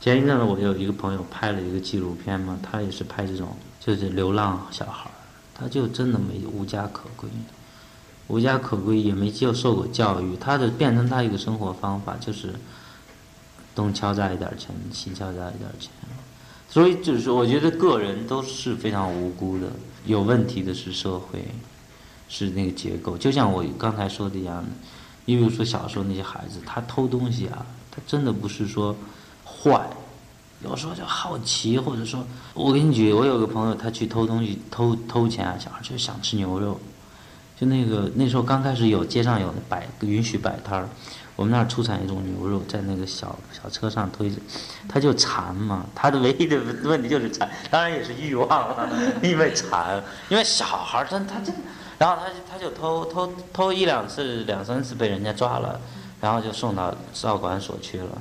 [0.00, 5.14] 前一阵子我有一个朋友拍了一个纪录片嘛，他也是拍这种就是流浪小孩儿，
[5.54, 7.28] 他就真的没无家可归，
[8.26, 12.54] 无家可归也没就受过教育，他的变成他一个生活方法就是
[13.74, 15.90] 东敲诈一点钱，西敲诈一点钱。
[16.70, 19.66] 所以就是，我觉得个人都是非常无辜的，
[20.06, 21.44] 有问题的是社会，
[22.28, 23.18] 是那个结构。
[23.18, 24.68] 就像我刚才说的一样的，
[25.24, 28.94] 你比如说小时候那些孩子，他偷东西啊，他真的不是说
[29.44, 29.84] 坏，
[30.62, 36.80] 有时候就好奇，或者说，我给你举，我有个朋友，他去偷东西，偷偷钱啊，小孩就想吃牛肉，
[37.60, 40.88] 就那个那时候刚开始有街上有摆允许摆摊儿。
[41.36, 44.36] 我们那儿出产一种牛肉，在那个小小车上推着，
[44.88, 45.86] 他就馋嘛。
[45.94, 48.88] 他的唯一的问题就是馋，当然也是欲望了，
[49.22, 51.50] 因为馋，因为小孩儿他他这，
[51.98, 55.80] 然后他他就偷偷偷一两次两三次被人家抓了，
[56.20, 58.18] 然后就送到少管所去了。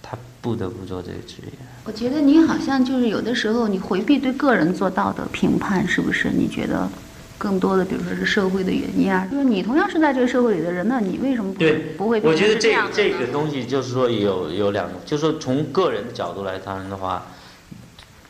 [0.00, 1.52] 他不得不做这个职业。
[1.84, 6.30] 我觉得你好像就是有的时候你回避对个人做道德评判，是不是？
[6.30, 6.88] 你觉得？
[7.36, 11.64] 更多的，比如说是社会的原因啊，就是你同样是在这个社会里的人，那你为什么不
[11.96, 12.20] 不会？
[12.22, 17.26] 我觉得这这个东西就是说有有两个，就是说从个人的角度来谈的话，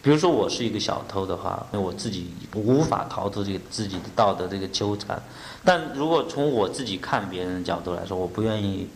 [0.02, 5.22] 比如说我是一个小偷的话，那我自己无法逃脱这个自己的道德这个纠缠。
[5.64, 8.88] 但如果从我自己看别人的角度来说，我不愿意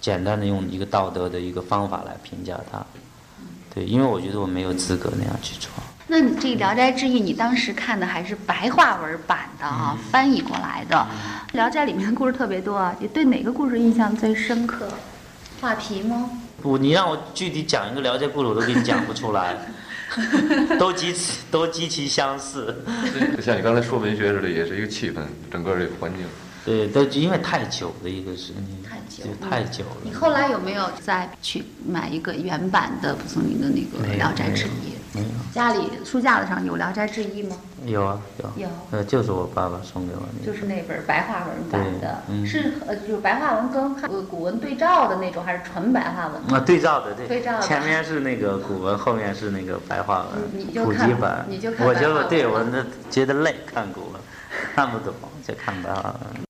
[0.00, 2.84] 简单的用一个道德的一个方法来评价他，
[3.74, 5.70] 对，因为我觉得我没有资格那样去做。
[6.10, 11.06] 那你这《聊斋志异》，你当时看的还是白话文版的啊，翻译过来的。
[11.54, 14.88] 《聊斋》里面的故事特别多啊，你对哪个故事印象最深刻？
[15.60, 16.28] 画皮吗？
[16.60, 19.56] 不，你让我具体讲一个《聊斋》故事，我都给你讲不出来，
[20.80, 22.82] 都极其都极其相似。
[23.36, 26.26] 就像你刚才说文学似的，也是一个气氛，整个这个环境。
[26.64, 29.96] 对，都因为太久的一个事情，太久，太久了。
[30.02, 34.90] 你后来有没有再去买一个原版的蒲松龄的那个《聊斋志异》？
[35.12, 35.26] 没有。
[35.52, 37.56] 家里书架子上有《聊斋志异》吗？
[37.84, 38.64] 有啊，有。
[38.64, 38.68] 有。
[38.90, 40.46] 呃，就是我爸爸送给我的。
[40.46, 46.54] 就是那本白话文版的，是呃，就是白话文跟呃古文对照的那种，还是纯白话文？
[46.54, 47.26] 啊，对照的，对。
[47.26, 47.58] 对照。
[47.60, 50.50] 前面是那个古文，后面是那个白话文。
[50.54, 51.08] 你就看。
[51.86, 54.20] 我就对我那觉得累，看古文
[54.74, 55.14] 看不懂，
[55.46, 56.49] 就看白话文。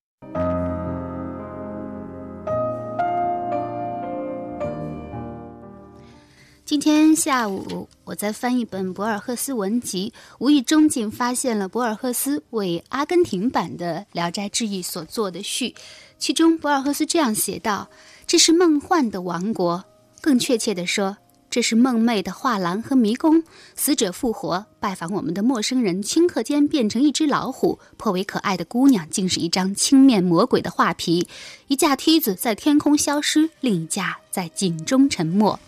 [6.71, 15.75] 今天下午，我在翻一本博尔赫斯文集，无意中竟发现了博尔赫斯为阿根廷版的《聊斋志异》所做的序。
[16.17, 17.89] 其中，博尔赫斯这样写道
[18.25, 19.83] ：“这是梦幻的王国，
[20.21, 21.17] 更确切地说，
[21.49, 23.43] 这是梦寐的画廊和迷宫。
[23.75, 31.27] 死者复活，拜访我们的陌生人顷刻间变成一只老虎，颇为可爱的姑娘竟是一张青面魔鬼的画皮。
[31.67, 35.59] 一架梯子在天空消失，另一架在井中沉没。”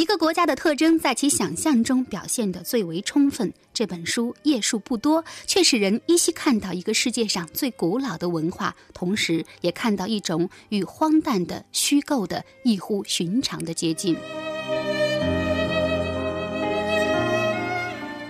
[0.00, 3.52] 一个国家的特征在其想象中表现得最为充分。
[3.74, 14.16] 这本书页数不多，却使人依稀看到一个世界上最古老的文化，同时也看到一种与荒诞的、虚构的异乎寻常的接近。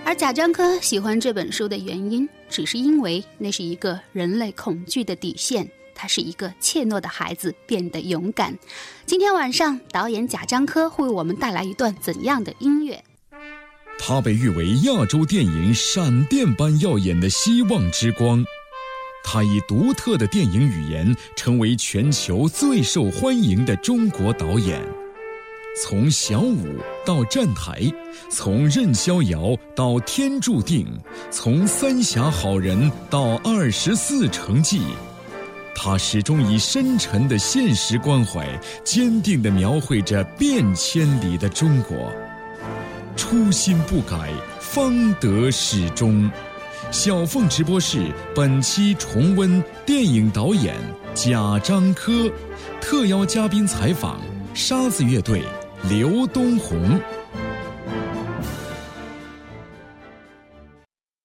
[0.03, 5.65] 而贾樟柯喜欢这本书的原因，只是因为那是一个人类恐惧的底线。
[6.01, 8.57] 他是一个怯懦的孩子，变得勇敢。
[9.05, 13.03] 今天晚上，导演贾樟柯会为我们带来一段怎样的音乐？
[13.99, 18.43] 他被誉为亚洲电影闪电般耀眼的希望之光。
[19.23, 24.81] 他以独特的电影语言，成为全球最受欢迎的中国导演。
[25.83, 27.79] 从小武到站台，
[28.27, 30.87] 从任逍遥到天注定，
[31.29, 34.81] 从三峡好人到二十四城记。
[35.73, 38.47] 他始终以深沉的现实关怀，
[38.83, 42.11] 坚定地描绘着变迁里的中国。
[43.15, 46.29] 初心不改，方得始终。
[46.91, 50.75] 小凤直播室本期重温电影导演
[51.13, 52.29] 贾樟柯，
[52.81, 54.19] 特邀嘉宾采访
[54.53, 55.43] 沙子乐队
[55.89, 56.99] 刘东红。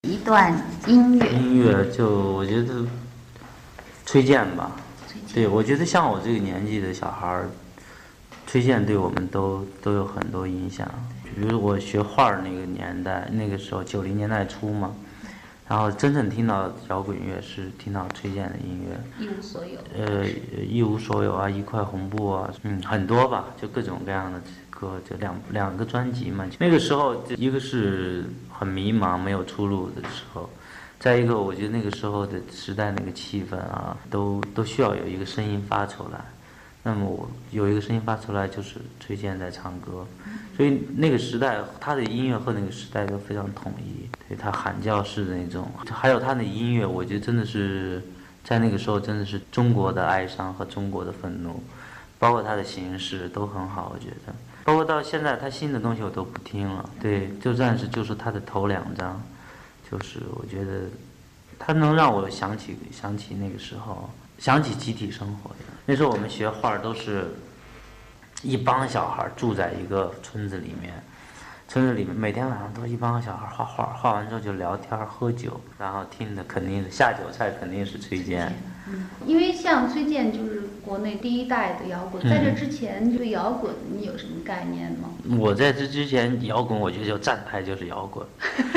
[0.03, 2.75] 一段音乐，音乐就我觉得。
[4.07, 4.71] 崔健吧，
[5.35, 7.51] 对我觉得像我这个年纪的小孩儿，
[8.47, 10.89] 崔健对我们都都有很多影响。
[11.35, 14.95] 比如我学画儿那个年代，那个时候九零年代初嘛，
[15.69, 19.25] 然后真正听到摇滚乐是听到崔健的音乐。
[19.25, 19.81] 一无所有。
[19.99, 20.25] 呃，
[20.65, 24.41] 一无所有啊，一块红布啊，嗯，很多吧，就各种各样的
[24.71, 26.47] 歌，就两两个专辑嘛。
[26.61, 30.49] 那个时候，一个是很迷茫、没有出路的时候。
[30.99, 36.21] 再一个，我觉得那个时候的时代那个气氛啊，都都需要有一个声音发出来。
[36.83, 40.07] 那么我有一个声音发出来，就是崔健在唱歌，
[40.57, 48.01] 所以那个时代他的音乐和那个时代都非常统一，对他喊叫式的那种，还有他的音乐，我觉得真的是
[48.45, 51.61] 在那个时候真的是中国的哀伤和中国的愤怒，
[52.21, 54.33] 包括他的形式都很好，我觉得，
[54.63, 59.21] 包括到现在他新的东西我都不听了，对，就暂时就是他的头两张，
[59.91, 60.83] 就是我觉得
[61.59, 65.51] 它能让我想起想起那个时候，想起集体生活。
[65.85, 67.35] 那时候我们学画都是
[68.43, 71.03] 一帮小孩住在一个村子里面，
[71.77, 78.51] 村子里面每天晚上都一帮小孩画画，画完之后就聊天喝酒，然后听的肯定是下酒菜肯定是崔健。
[78.89, 85.11] 嗯因为像崔健就是国内第一代的摇滚，在这之前对摇滚你有什么概念吗？
[85.39, 88.27] 我在这之前摇滚，我觉得就站台就是摇滚。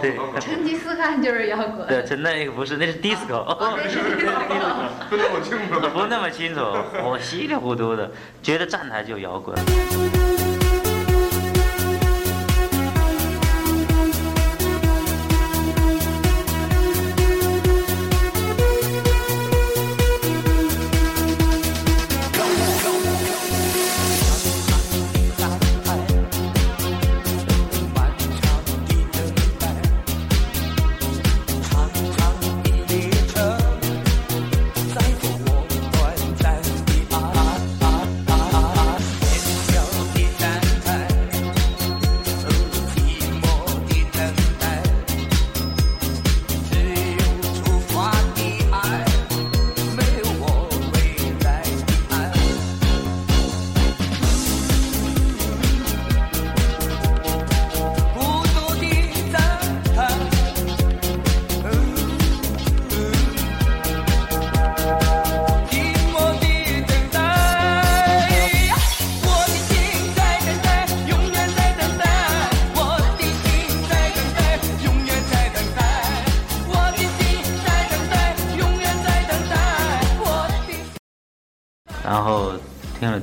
[0.00, 1.88] 对， 成吉思汗就是摇滚。
[1.88, 3.44] 对，真那个不是，那是 disco。
[3.58, 5.90] 分那么 清楚的。
[5.90, 6.60] 不那么清楚，
[7.02, 9.58] 我稀里糊涂的觉得站台就摇滚。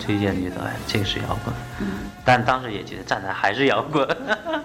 [0.10, 1.54] 崔健，觉得哎，这个是摇滚。
[2.26, 4.08] 但当时也觉得站台还是摇滚，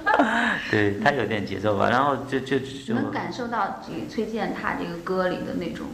[0.70, 1.90] 对他有点节奏吧。
[1.90, 5.84] 然后就就就能感受到这个崔健他这个歌里的那种，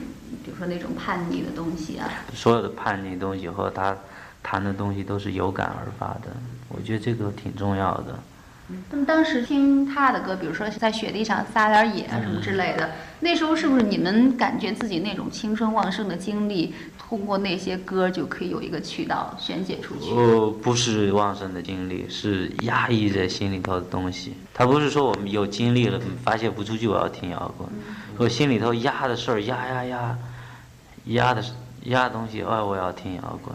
[0.44, 2.09] 比如说那种叛逆的东西啊。
[2.32, 3.96] 所有的叛逆东西和他
[4.40, 6.30] 弹的东西都是有感而发的，
[6.68, 8.16] 我觉得这个挺重要的。
[8.90, 12.90] 那么当时听他的歌，比如说在雪地上撒点野啊什么之类的，
[13.20, 20.10] 那时候是不是你们感觉自己那种青春旺盛的经历，通过那些歌就可以有一个渠道宣泄出去？
[20.10, 24.34] 呃，不是旺盛的精力，是压抑在心里头的东西。
[24.52, 27.68] 他不是说我们有精力了发泄不出去，我要听摇滚。
[28.16, 30.18] 我心里头压的事儿，压压压，
[31.06, 31.42] 压的
[31.84, 33.54] 压的东西，哎，我要听摇滚。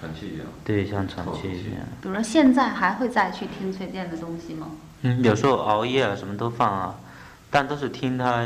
[0.00, 0.46] 喘气一样。
[0.64, 1.82] 对，像喘气一样。
[2.00, 4.68] 比如说现在还会再去听崔健的东西吗？
[5.02, 6.94] 嗯，有时候熬夜啊，什么都放啊，
[7.50, 8.44] 但都是听他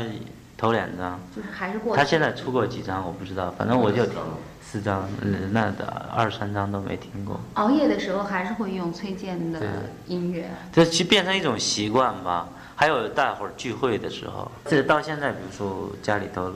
[0.57, 1.19] 头两张。
[1.35, 1.95] 就是还是过。
[1.95, 4.15] 他现在出过几张我不知道，反正我就听
[4.61, 7.39] 四张，嗯那的二三张都没听过。
[7.53, 9.61] 熬夜的时候还是会用崔健的
[10.07, 10.49] 音乐。
[10.73, 12.49] 这其实变成一种习惯吧。
[12.77, 16.51] 还有大伙儿聚会的时候，这到现在，比如说家里头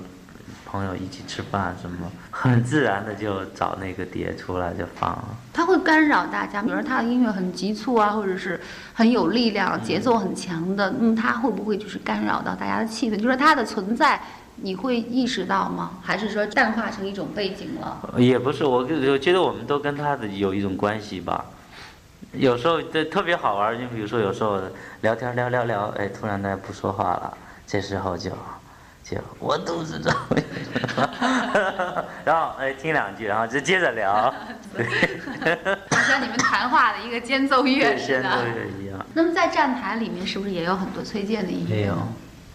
[0.72, 5.26] 朋友一起吃饭什么， 很自然的就找那个碟出来就放了。
[5.52, 8.60] 他会干扰大家，比如说他的音乐很急促啊，或者是
[8.94, 13.18] 很有力量、节奏很强的，嗯，他会不会就是干扰到大家的气氛？
[13.18, 14.22] 就是他的存在，
[14.58, 15.92] 你会意识到吗？
[16.04, 18.14] 还是说淡化成一种背景了？
[18.18, 21.46] 也不是，我我觉得我们都跟他的有一种关系吧。
[22.34, 24.62] 有时候这特别好玩儿，就比如说有时候
[25.02, 28.30] 聊天聊聊聊，哎，突然大家不说话了，这时候就
[29.10, 30.14] 就我肚子痛，
[32.24, 34.32] 然后哎听两句，然后就接着聊，
[34.76, 34.86] 对，
[35.90, 38.46] 就像你们谈话的一个间奏乐似的都的。
[38.54, 39.04] 是一样。
[39.16, 41.76] 那么在站台里面，是不是也有很多崔健的音乐？
[41.76, 41.96] 没有，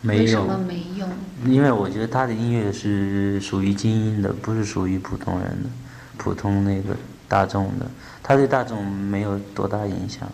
[0.02, 1.08] 没有为什么，没用？
[1.46, 5.68] 因为我觉得他的音乐是属于精英的，不是属于普通人的，
[6.16, 6.94] 普通那个
[7.26, 7.86] 大众的，
[8.22, 10.28] 他对大众没有多大影响。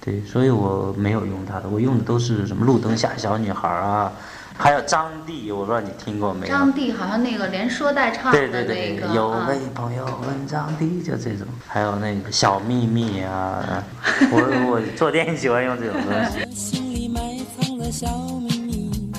[0.00, 4.12] 对，所以我没有用他的，我用的都是什么路灯下小女孩啊，
[4.58, 6.52] 还有张帝，我不知道你听过没有？
[6.52, 13.84] 张帝好像那个连说带唱的对那对对，个，啊有位朋友问张帝，就这种，还有那个小秘密啊，
[14.32, 16.50] 我我做电影喜欢用这种东西。
[16.56, 17.20] 心里埋
[17.60, 18.08] 藏了小
[18.40, 19.12] 秘密，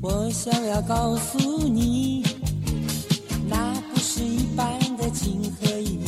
[0.00, 2.24] 我想要告诉你，
[3.48, 3.56] 那
[3.92, 6.00] 不是一般的情和义，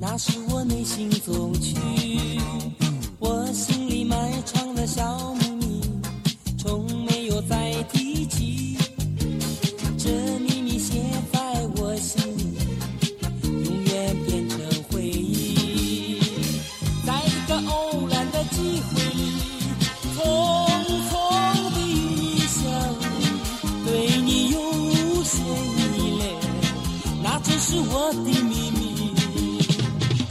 [0.00, 1.76] 那是我内心总曲。
[3.18, 5.82] 我心里埋藏了小秘密，
[6.58, 6.68] 是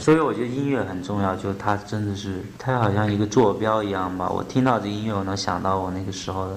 [0.00, 4.28] 所以我觉得音乐很重要，就它真的是，它好像一个坐标一样吧。
[4.28, 6.56] 我听到这音乐，我能想到我那个时候的，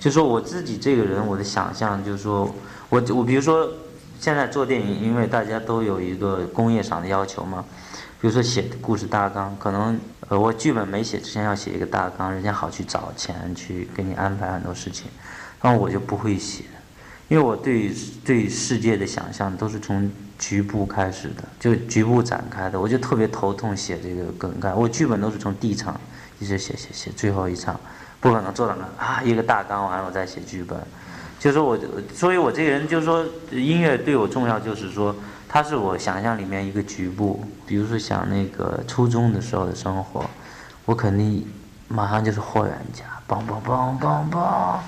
[0.00, 2.52] 就说我自己这个人，我的想象就是说，
[2.88, 3.70] 我我比如说
[4.18, 7.64] 现在做电影，因为大家都有一个工业上的要求嘛，
[8.20, 9.96] 比如说写故事大纲，可能
[10.28, 15.06] 呃我剧本没写之前要写一个大纲，人家好去找钱去给你安排很多事情，
[15.62, 16.64] 然后我就不会写，
[17.30, 24.74] 因为我对对世界的想象都是从局部开始的，就局部展开的，我就特别头痛写这个梗概。
[24.74, 25.98] 我剧本都是从第一场
[26.40, 27.78] 一直写写写，最后一场
[28.18, 30.76] 不可能做到那啊一个大纲完了我再写剧本。
[31.38, 31.78] 就是我，
[32.12, 35.14] 所以我这个人就是说，音乐对我重要，就是说
[35.48, 37.44] 它是我想象里面一个局部。
[37.64, 40.28] 比如说想那个初中的时候的生活，
[40.84, 41.46] 我肯定
[41.86, 44.78] 马上就是霍元甲，梆梆梆梆梆。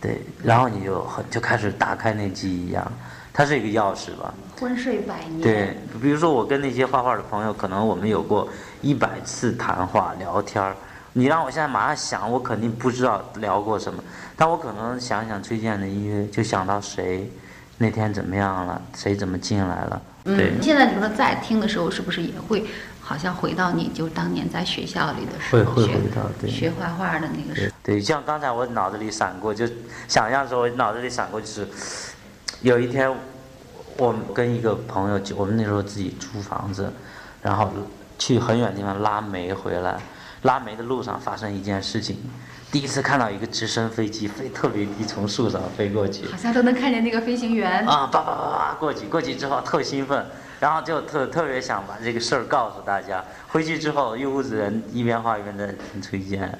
[0.00, 2.90] 对，然后你就很就开始打开那记忆一样，
[3.32, 4.32] 它是一个钥匙吧。
[4.58, 5.40] 昏睡百年。
[5.40, 8.48] 对，比如说我跟那些画画的朋友，可能我们有过
[8.80, 10.74] 一百次谈话聊天儿。
[11.12, 14.02] 你让我现在马上想，我肯定不知道聊过什么，
[14.36, 17.28] 但我可能想想崔健的音乐，就想到谁
[17.78, 20.02] 那天怎么样了，谁怎么进来了。
[20.22, 22.64] 对，嗯，现在你说再听的时候，是不是也会
[23.10, 26.48] 好像回到你就当年在学校里的时候，学会会回到对。
[26.48, 29.66] 学画画的那个时对对，像刚才我脑子里闪过，就
[30.06, 31.66] 想象说，我脑子里闪过就是，
[32.60, 33.12] 有一天，
[33.96, 36.92] 我跟一个朋友，就我们那时候自己租房子，
[37.42, 37.72] 然后
[38.16, 39.98] 去很远的地方拉煤回来，
[40.42, 42.16] 拉煤的路上发生一件事情，
[42.70, 47.84] 第一次看到一个直升飞机飞特别低，从树上飞过去，，好像都能看见那个飞行员。
[47.88, 50.26] 啊，叭叭叭叭过去，过去之后特兴奋，
[50.60, 53.24] 然后就特特别想把这个事儿告诉大家。
[53.48, 56.58] 回去之后，一屋子人一边画一边在听崔健，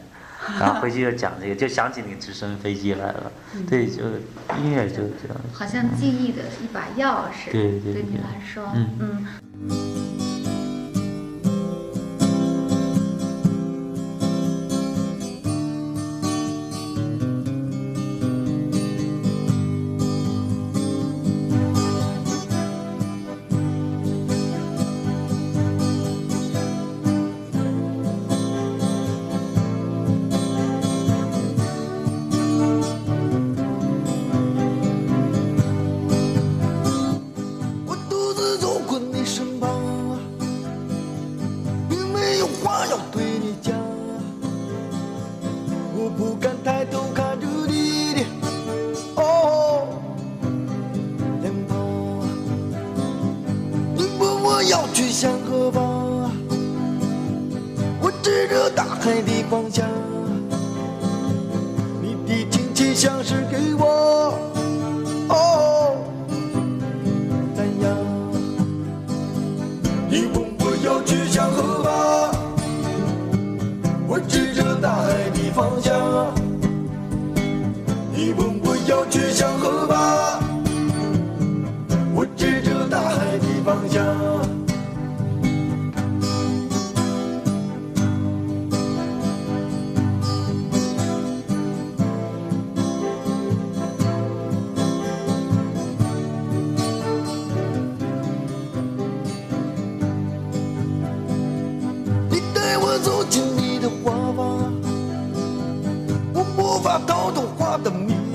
[0.58, 3.30] 然后 回去就讲这个，就想起那个直升飞机来了。
[3.68, 4.02] 对，就
[4.58, 5.36] 音乐就这样。
[5.52, 9.26] 好像记忆的一把钥匙，对对对你来说，嗯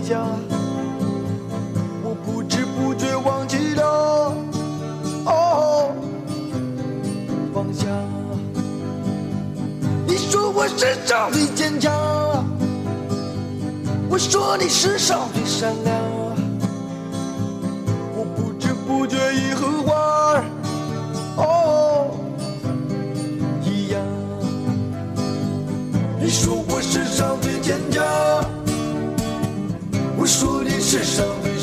[0.08, 0.22] 家，
[2.04, 4.36] 我不知不觉忘记了
[5.26, 5.90] 哦
[7.52, 7.88] 放下。
[10.06, 11.92] 你说我世上最坚强，
[14.08, 15.96] 我说你世上最善良，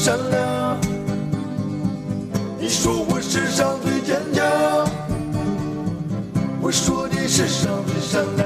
[0.05, 0.77] 善良。
[2.59, 4.45] 你说我世上最坚强，
[6.61, 8.42] 我说你世上最善良。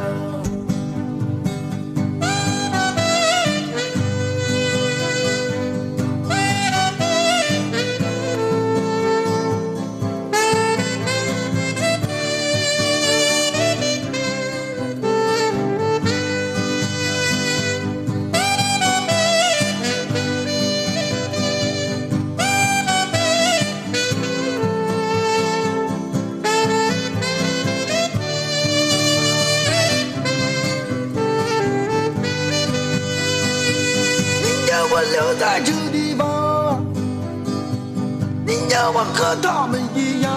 [39.15, 40.33] 和他们一样。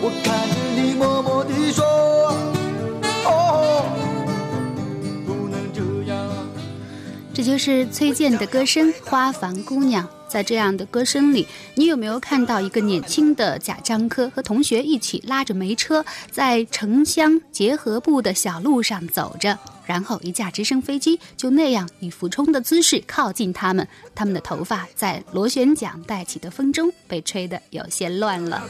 [0.00, 1.84] 我看着你默默地说，
[3.24, 3.84] 哦，
[5.26, 6.16] 不能这样。
[7.34, 10.04] 这就是崔健的歌声《花房姑娘》。
[10.28, 19.58] 在这样的歌声里，你有没有看到一个年轻的贾樟柯和同学一起拉着煤车，在城乡结合部的小路上走着？
[19.86, 28.62] 然后一架直升飞机就那样以俯冲的姿势靠近他们，他们的头发在螺旋桨带起的风中被吹得有些乱了。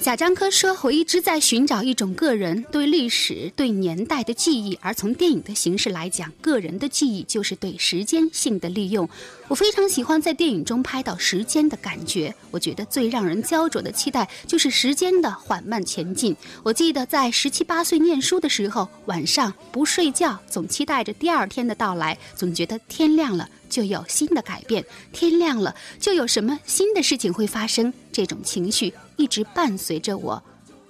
[0.00, 9.10] 贾樟柯说：“我一直在寻找一种个人对历史、对年代的记忆，而从电影的形式来讲，个人的记忆就是对时间性的利用。
[9.48, 12.34] 我非常喜欢在电影中拍到时间的感觉。
[12.50, 16.36] 我觉得最让人焦灼的期待就是时间的缓慢前进。
[16.62, 24.82] 我记得在十七八岁念书的时候，晚上不睡觉，总期待着第二天的到来，总觉得天亮了。”就有新的改变，
[25.12, 27.92] 天亮了就有什么新的事情会发生。
[28.10, 30.42] 这种情绪一直伴随着我，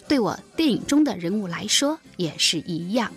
[0.07, 3.13] 对我电影中的人物来说也是一样。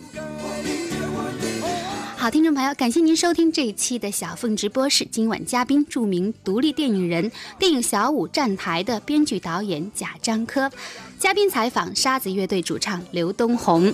[2.22, 5.03] 好，听众朋友，感谢您收听这一期的小凤直播室。
[5.05, 10.69] 今晚嘉宾，著名独立电影人、电影《小五》站台的编剧导演贾樟柯。
[11.17, 13.91] 嘉宾采访沙子乐队主唱刘东红。